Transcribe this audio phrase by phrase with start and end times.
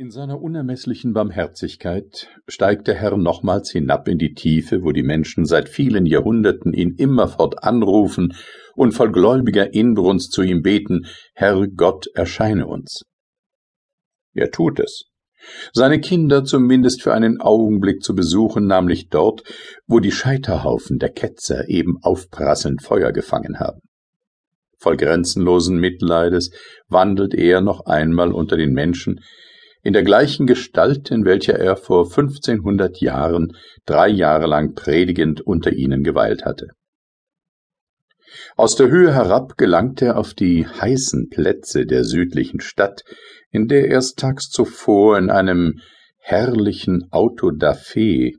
[0.00, 5.44] In seiner unermesslichen Barmherzigkeit steigt der Herr nochmals hinab in die Tiefe, wo die Menschen
[5.44, 8.32] seit vielen Jahrhunderten ihn immerfort anrufen
[8.74, 13.02] und voll gläubiger Inbrunst zu ihm beten, Herr Gott, erscheine uns.
[14.32, 15.04] Er tut es.
[15.74, 19.42] Seine Kinder zumindest für einen Augenblick zu besuchen, nämlich dort,
[19.86, 23.80] wo die Scheiterhaufen der Ketzer eben aufprasselnd Feuer gefangen haben.
[24.78, 26.52] Voll grenzenlosen Mitleides
[26.88, 29.20] wandelt er noch einmal unter den Menschen,
[29.82, 35.72] in der gleichen Gestalt, in welcher er vor 1500 Jahren drei Jahre lang predigend unter
[35.72, 36.68] ihnen geweilt hatte.
[38.56, 43.02] Aus der Höhe herab gelangt er auf die heißen Plätze der südlichen Stadt,
[43.50, 45.80] in der erst tags zuvor in einem
[46.18, 48.32] herrlichen Auto da Fe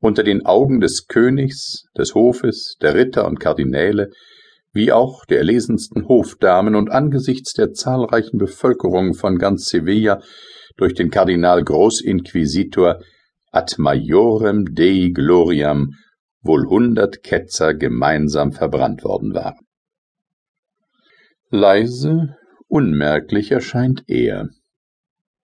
[0.00, 4.10] unter den Augen des Königs, des Hofes, der Ritter und Kardinäle,
[4.72, 10.20] wie auch der erlesensten Hofdamen und angesichts der zahlreichen Bevölkerung von ganz Sevilla
[10.76, 13.02] durch den Kardinal Großinquisitor
[13.50, 15.94] ad majorem Dei gloriam
[16.42, 19.66] wohl hundert Ketzer gemeinsam verbrannt worden waren.
[21.50, 24.48] Leise, unmerklich erscheint er.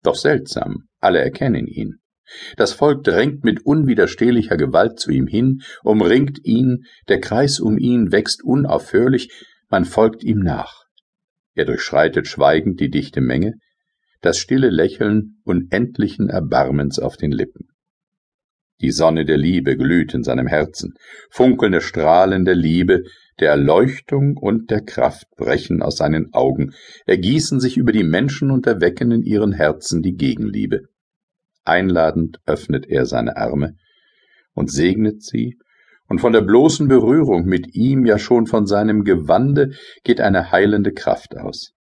[0.03, 1.99] Doch seltsam, alle erkennen ihn.
[2.57, 8.11] Das Volk drängt mit unwiderstehlicher Gewalt zu ihm hin, umringt ihn, der Kreis um ihn
[8.11, 9.29] wächst unaufhörlich,
[9.69, 10.85] man folgt ihm nach.
[11.53, 13.55] Er durchschreitet schweigend die dichte Menge,
[14.21, 17.67] das stille Lächeln unendlichen Erbarmens auf den Lippen.
[18.79, 20.95] Die Sonne der Liebe glüht in seinem Herzen,
[21.29, 23.03] funkelnde Strahlen der Liebe,
[23.39, 26.73] der Erleuchtung und der Kraft brechen aus seinen Augen,
[27.05, 30.81] ergießen sich über die Menschen und erwecken in ihren Herzen die Gegenliebe.
[31.63, 33.75] Einladend öffnet er seine Arme
[34.53, 35.57] und segnet sie,
[36.07, 39.71] und von der bloßen Berührung mit ihm, ja schon von seinem Gewande,
[40.03, 41.73] geht eine heilende Kraft aus.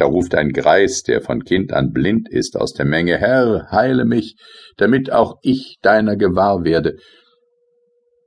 [0.00, 4.06] Da ruft ein Greis, der von Kind an blind ist, aus der Menge, Herr, heile
[4.06, 4.36] mich,
[4.78, 6.96] damit auch ich deiner gewahr werde.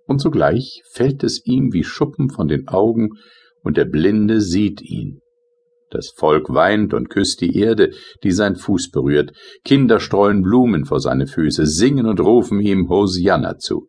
[0.05, 3.13] Und sogleich fällt es ihm wie Schuppen von den Augen,
[3.63, 5.21] und der Blinde sieht ihn.
[5.89, 7.89] Das Volk weint und küsst die Erde,
[8.23, 9.31] die sein Fuß berührt.
[9.65, 13.87] Kinder streuen Blumen vor seine Füße, singen und rufen ihm Hosianna zu.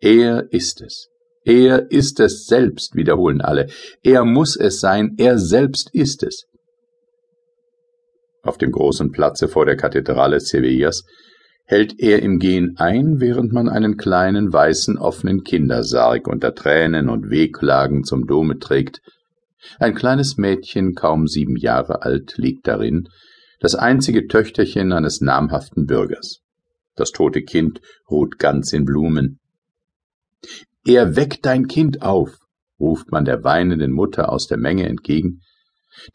[0.00, 1.10] Er ist es.
[1.44, 3.68] Er ist es selbst, wiederholen alle.
[4.02, 6.48] Er muss es sein, er selbst ist es
[8.44, 11.04] auf dem großen Platze vor der Kathedrale Sevillas,
[11.66, 17.30] hält er im Gehen ein, während man einen kleinen weißen offenen Kindersarg unter Tränen und
[17.30, 19.00] Wehklagen zum Dome trägt.
[19.78, 23.08] Ein kleines Mädchen, kaum sieben Jahre alt, liegt darin,
[23.60, 26.40] das einzige Töchterchen eines namhaften Bürgers.
[26.96, 29.40] Das tote Kind ruht ganz in Blumen.
[30.84, 32.36] Er weckt dein Kind auf,
[32.78, 35.40] ruft man der weinenden Mutter aus der Menge entgegen,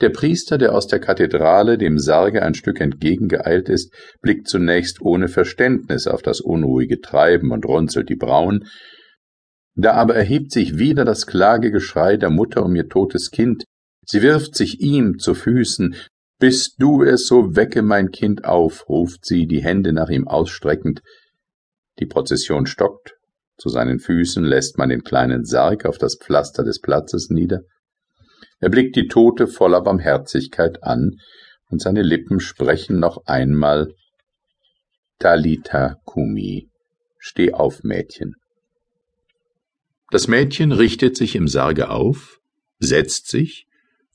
[0.01, 5.27] der Priester, der aus der Kathedrale dem Sarge ein Stück entgegengeeilt ist, blickt zunächst ohne
[5.27, 8.65] Verständnis auf das unruhige Treiben und runzelt die Brauen,
[9.75, 13.63] da aber erhebt sich wieder das Klagegeschrei der Mutter um ihr totes Kind,
[14.05, 15.95] sie wirft sich ihm zu Füßen,
[16.39, 21.01] bist du es, so wecke mein Kind auf, ruft sie, die Hände nach ihm ausstreckend.
[21.99, 23.15] Die Prozession stockt,
[23.57, 27.61] zu seinen Füßen lässt man den kleinen Sarg auf das Pflaster des Platzes nieder,
[28.59, 31.19] er blickt die Tote voller Barmherzigkeit an,
[31.69, 33.93] und seine Lippen sprechen noch einmal
[35.19, 36.69] Talita Kumi,
[37.19, 38.35] steh auf, Mädchen.
[40.11, 42.39] Das Mädchen richtet sich im Sarge auf,
[42.79, 43.67] setzt sich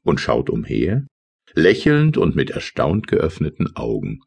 [0.02, 1.06] und schaut umher,
[1.54, 4.20] lächelnd und mit erstaunt geöffneten Augen.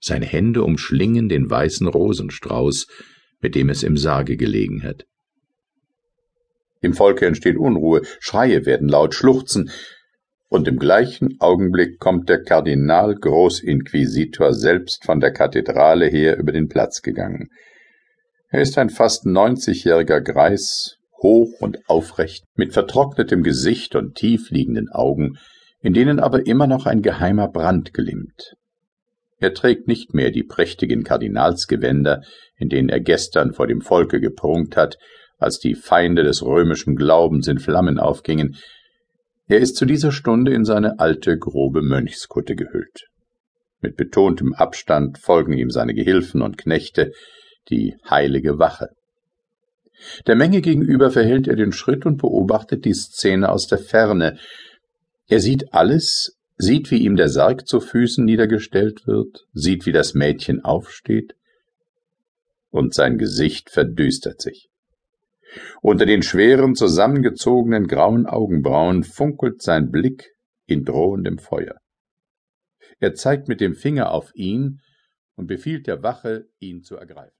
[0.00, 2.86] Seine Hände umschlingen den weißen Rosenstrauß,
[3.40, 5.04] mit dem es im Sarge gelegen hat.
[6.82, 9.70] Im Volke entsteht Unruhe, Schreie werden laut, Schluchzen,
[10.48, 16.68] und im gleichen Augenblick kommt der Kardinal Großinquisitor selbst von der Kathedrale her über den
[16.68, 17.48] Platz gegangen.
[18.50, 25.38] Er ist ein fast neunzigjähriger Greis, hoch und aufrecht, mit vertrocknetem Gesicht und tiefliegenden Augen,
[25.80, 28.54] in denen aber immer noch ein geheimer Brand glimmt.
[29.38, 32.20] Er trägt nicht mehr die prächtigen Kardinalsgewänder,
[32.56, 34.98] in denen er gestern vor dem Volke geprunkt hat,
[35.42, 38.56] als die Feinde des römischen Glaubens in Flammen aufgingen.
[39.48, 43.08] Er ist zu dieser Stunde in seine alte, grobe Mönchskutte gehüllt.
[43.80, 47.12] Mit betontem Abstand folgen ihm seine Gehilfen und Knechte,
[47.68, 48.88] die heilige Wache.
[50.26, 54.38] Der Menge gegenüber verhält er den Schritt und beobachtet die Szene aus der Ferne.
[55.28, 60.14] Er sieht alles, sieht, wie ihm der Sarg zu Füßen niedergestellt wird, sieht, wie das
[60.14, 61.34] Mädchen aufsteht,
[62.70, 64.68] und sein Gesicht verdüstert sich.
[65.80, 70.32] Unter den schweren, zusammengezogenen grauen Augenbrauen funkelt sein Blick
[70.66, 71.78] in drohendem Feuer.
[72.98, 74.80] Er zeigt mit dem Finger auf ihn
[75.34, 77.36] und befiehlt der Wache, ihn zu ergreifen.